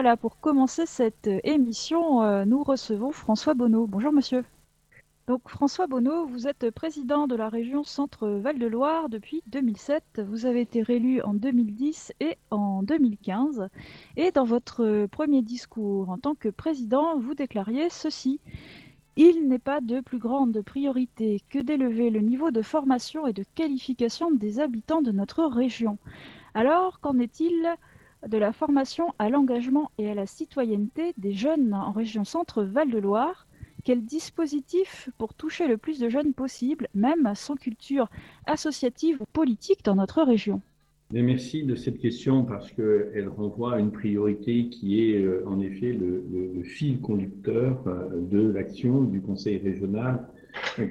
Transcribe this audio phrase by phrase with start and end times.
[0.00, 3.88] Voilà, pour commencer cette émission, euh, nous recevons François Bonneau.
[3.88, 4.44] Bonjour monsieur.
[5.26, 10.22] Donc François Bonneau, vous êtes président de la région Centre-Val de Loire depuis 2007.
[10.24, 13.70] Vous avez été réélu en 2010 et en 2015.
[14.16, 18.40] Et dans votre premier discours en tant que président, vous déclariez ceci.
[19.16, 23.44] Il n'est pas de plus grande priorité que d'élever le niveau de formation et de
[23.56, 25.98] qualification des habitants de notre région.
[26.54, 27.76] Alors, qu'en est-il
[28.26, 32.98] de la formation à l'engagement et à la citoyenneté des jeunes en région Centre-Val de
[32.98, 33.46] Loire
[33.84, 38.08] quel dispositif pour toucher le plus de jeunes possible, même sans culture
[38.46, 40.60] associative ou politique dans notre région?
[41.10, 45.94] Merci de cette question parce qu'elle renvoie à une priorité qui est euh, en effet
[45.94, 50.28] le, fil conducteur euh, de l'action du Conseil régional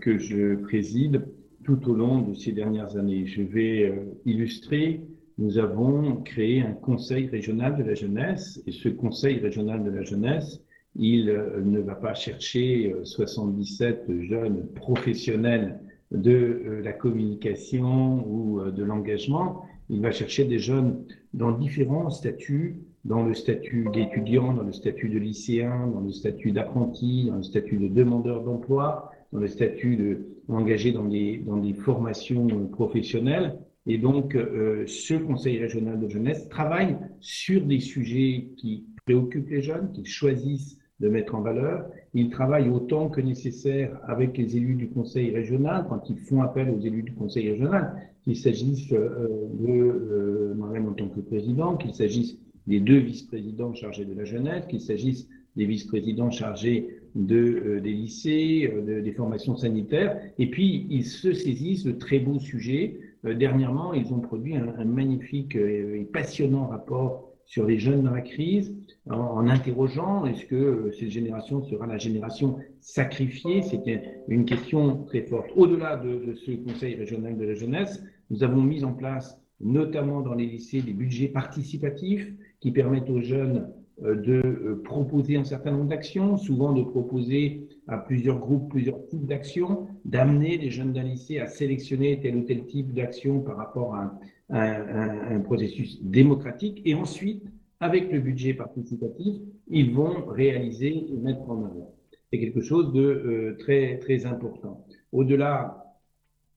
[0.00, 1.28] que je préside
[1.62, 3.24] tout au long de ces dernières années.
[3.26, 5.02] Je vais euh, illustrer.
[5.40, 10.02] Nous avons créé un Conseil régional de la jeunesse et ce Conseil régional de la
[10.02, 10.62] jeunesse
[10.96, 15.80] il euh, ne va pas chercher 77 euh, jeunes professionnels
[16.10, 19.64] de euh, la communication ou de l'engagement.
[19.88, 25.08] Il va chercher des jeunes dans différents statuts, dans le statut d'étudiant, dans le statut
[25.08, 29.96] de lycéen, dans le statut d'apprenti, dans le statut de demandeur d'emploi, dans le statut
[29.96, 33.56] de engagé dans des, dans des formations professionnelles.
[33.86, 39.90] Et donc, ce Conseil régional de jeunesse travaille sur des sujets qui préoccupent les jeunes,
[39.92, 41.86] qu'ils choisissent de mettre en valeur.
[42.14, 46.68] Ils travaillent autant que nécessaire avec les élus du conseil régional quand ils font appel
[46.70, 51.76] aux élus du conseil régional, qu'il s'agisse euh, de euh, moi-même en tant que président,
[51.76, 57.36] qu'il s'agisse des deux vice-présidents chargés de la jeunesse, qu'il s'agisse des vice-présidents chargés de,
[57.36, 60.20] euh, des lycées, des formations sanitaires.
[60.38, 63.00] Et puis, ils se saisissent de très beaux sujets.
[63.24, 68.76] Dernièrement, ils ont produit un, magnifique et passionnant rapport sur les jeunes dans la crise,
[69.10, 73.62] en, interrogeant est-ce que euh, cette génération sera la génération sacrifiée?
[73.62, 75.50] C'était une question très forte.
[75.56, 80.34] Au-delà de, ce Conseil régional de la jeunesse, nous avons mis en place, notamment dans
[80.34, 85.72] les lycées, des budgets participatifs qui permettent aux jeunes euh, de euh, proposer un certain
[85.72, 91.02] nombre d'actions, souvent de proposer à plusieurs groupes, plusieurs types d'actions, d'amener les jeunes d'un
[91.02, 94.18] lycée à sélectionner tel ou tel type d'action par rapport à
[94.48, 96.82] un, processus démocratique.
[96.84, 97.44] Et ensuite,
[97.78, 99.36] avec le budget participatif,
[99.68, 101.92] ils vont réaliser et mettre en œuvre.
[102.32, 104.84] C'est quelque chose de euh, très, très important.
[105.12, 105.96] Au-delà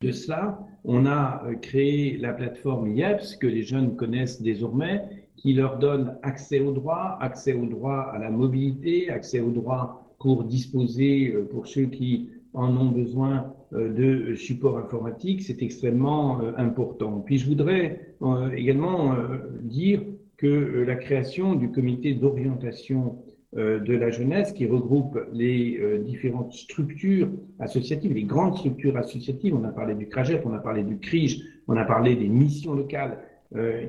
[0.00, 5.54] de cela, on a euh, créé la plateforme IEPS que les jeunes connaissent désormais, qui
[5.54, 10.44] leur donne accès au droit, accès au droit à la mobilité, accès au droit pour
[10.44, 17.22] disposer, euh, pour ceux qui en ont besoin de support informatique, c'est extrêmement important.
[17.24, 18.14] Puis je voudrais
[18.54, 19.14] également
[19.62, 20.02] dire
[20.42, 23.22] que euh, la création du comité d'orientation
[23.56, 27.28] euh, de la jeunesse qui regroupe les euh, différentes structures
[27.60, 29.54] associatives, les grandes structures associatives.
[29.54, 32.74] On a parlé du CRAGEP, on a parlé du CRIGE, on a parlé des missions
[32.74, 33.18] locales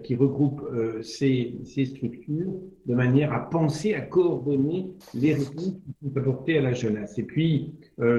[0.03, 0.68] qui regroupent
[1.01, 2.53] ces, ces, structures
[2.85, 7.18] de manière à penser, à coordonner les réponses qui sont apportées à la jeunesse.
[7.18, 7.74] Et puis,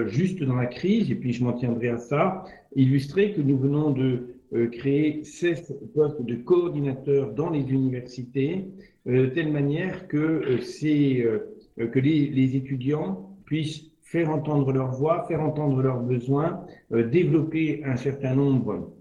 [0.06, 2.44] juste dans la crise, et puis je m'en tiendrai à ça,
[2.74, 8.66] illustrer que nous venons de euh, créer 16 postes de coordinateurs dans les universités,
[9.08, 15.40] euh, de telle manière que, euh, que les, étudiants puissent faire entendre leur voix, faire
[15.40, 18.92] entendre leurs besoins, développer un certain nombre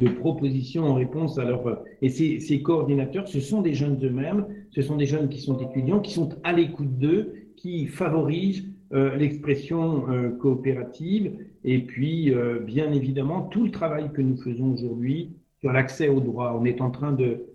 [0.00, 1.82] de propositions en réponse à leurs...
[2.02, 5.58] Et ces, ces coordinateurs, ce sont des jeunes eux-mêmes, ce sont des jeunes qui sont
[5.58, 12.58] étudiants, qui sont à l'écoute d'eux, qui favorisent euh, l'expression euh, coopérative et puis euh,
[12.58, 16.58] bien évidemment tout le travail que nous faisons aujourd'hui sur l'accès au droit.
[16.60, 17.46] On est en train de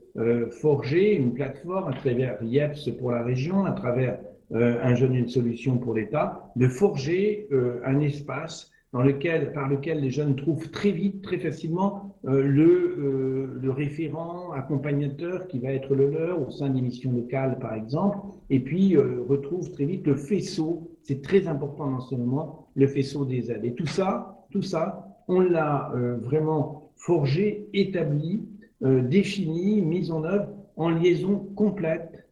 [0.62, 4.18] forger une plateforme à travers IEPS pour la région, à travers
[4.54, 7.50] un jeune une solution pour l'État, de forger
[7.84, 13.72] un espace dans lequel, par lequel les jeunes trouvent très vite, très facilement le, le
[13.72, 18.18] référent accompagnateur qui va être le leur au sein des missions locales, par exemple,
[18.50, 23.26] et puis retrouvent très vite le faisceau c'est très important dans ce moment, le faisceau
[23.26, 23.64] des aides.
[23.64, 28.44] Et tout ça, tout ça, on l'a euh, vraiment forgé, établi,
[28.84, 32.28] euh, défini, mis en œuvre en liaison complète,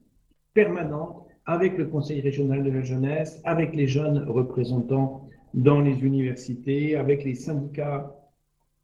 [0.56, 6.96] permanente avec le Conseil régional de la jeunesse, avec les jeunes représentants dans les universités,
[6.96, 8.16] avec les syndicats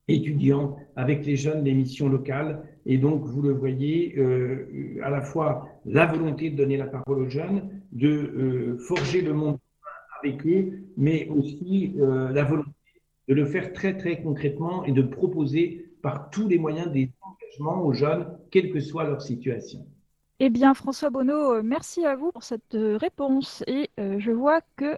[0.07, 2.63] étudiants, avec les jeunes des missions locales.
[2.85, 7.19] Et donc, vous le voyez, euh, à la fois la volonté de donner la parole
[7.19, 9.57] aux jeunes, de forger le monde
[10.21, 12.69] avec eux, mais aussi euh, la volonté
[13.27, 17.85] de le faire très très concrètement et de proposer par tous les moyens des engagements
[17.85, 19.85] aux jeunes, quelle que soit leur situation.
[20.41, 23.61] Eh bien, François Bonneau, euh, merci à vous pour cette euh, réponse.
[23.67, 24.97] Et euh, je vois que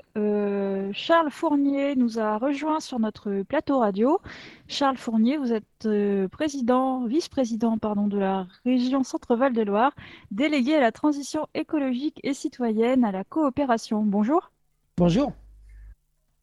[0.93, 4.19] Charles Fournier nous a rejoint sur notre plateau radio.
[4.67, 5.88] Charles Fournier, vous êtes
[6.29, 9.93] président, vice-président, pardon, de la région Centre-Val de Loire,
[10.29, 14.03] délégué à la transition écologique et citoyenne à la coopération.
[14.03, 14.51] Bonjour.
[14.97, 15.33] Bonjour.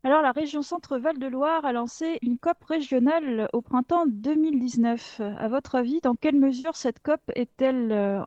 [0.05, 5.21] Alors, la région Centre-Val de Loire a lancé une COP régionale au printemps 2019.
[5.21, 8.21] À votre avis, dans quelle mesure cette COP est-elle euh,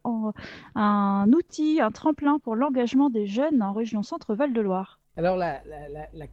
[0.75, 4.99] un outil, un tremplin pour l'engagement des jeunes en région Centre-Val de Loire?
[5.15, 5.61] Alors la,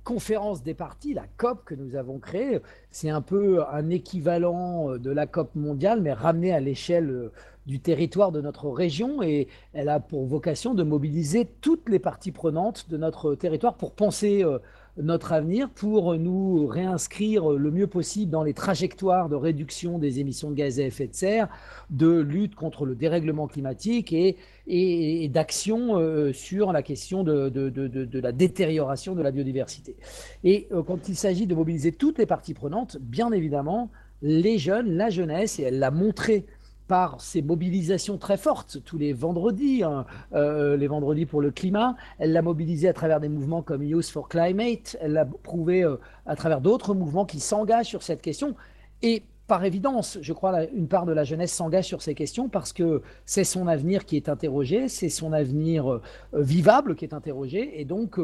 [0.03, 2.61] conférence des partis, la COP que nous avons créée,
[2.91, 7.33] c'est un peu un équivalent de la COP mondiale, mais ramené à l'échelle euh,
[7.67, 9.23] du territoire de notre région.
[9.23, 13.93] Et elle a pour vocation de mobiliser toutes les parties prenantes de notre territoire pour
[13.93, 14.59] penser euh,
[15.03, 20.51] notre avenir pour nous réinscrire le mieux possible dans les trajectoires de réduction des émissions
[20.51, 21.49] de gaz à effet de serre,
[21.91, 24.37] de lutte contre le dérèglement climatique et,
[24.67, 29.97] et, d'action euh, sur la question de, de, de, la détérioration de la biodiversité.
[30.45, 33.91] Et euh, quand il s'agit de mobiliser toutes les parties prenantes, bien évidemment,
[34.21, 36.45] les jeunes, la jeunesse, et elle l'a montré
[36.89, 41.95] par ces mobilisations très fortes tous les vendredis, hein, euh, les vendredis pour le climat.
[42.19, 44.97] Elle l'a mobilisé à travers des mouvements comme Youth for Climate.
[45.01, 45.97] Elle l'a prouvé euh,
[46.27, 48.57] à travers d'autres mouvements qui s'engagent sur cette question.
[49.03, 52.73] Et par évidence, je crois, une part de la jeunesse s'engage sur ces questions parce
[52.73, 56.03] que c'est son avenir qui est interrogé, c'est son avenir euh,
[56.33, 57.81] vivable qui est interrogé.
[57.81, 58.19] Et donc,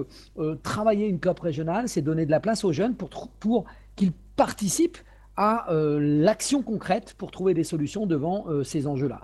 [0.62, 3.64] travailler une COP régionale, c'est donner de la place aux jeunes pour, pour
[3.94, 4.99] qu'ils participent
[5.36, 9.20] à euh, l'action concrète pour trouver des solutions devant euh, ces enjeux-là.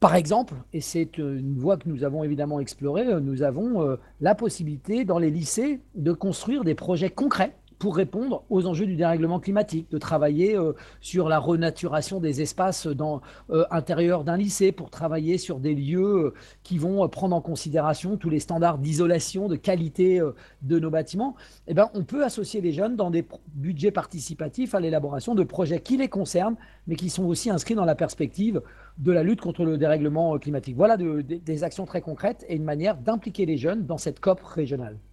[0.00, 4.34] Par exemple, et c'est euh, une voie que nous avons évidemment explorée, nous avons la
[4.34, 9.40] possibilité dans les lycées de construire des projets concrets pour répondre aux enjeux du dérèglement
[9.40, 14.90] climatique, de travailler euh, sur la renaturation des espaces dans, euh, intérieurs d'un lycée, pour
[14.90, 19.56] travailler sur des lieux euh, qui vont prendre en considération tous les standards d'isolation, de
[19.56, 20.20] qualité
[20.62, 21.34] de nos bâtiments,
[21.66, 25.80] eh ben, on peut associer les jeunes dans des budgets participatifs à l'élaboration de projets
[25.80, 26.56] qui les concernent,
[26.86, 28.62] mais qui sont aussi inscrits dans la perspective
[28.98, 30.76] de la lutte contre le dérèglement climatique.
[30.76, 34.98] Voilà des actions très concrètes et une manière d'impliquer les jeunes dans cette COP régionale.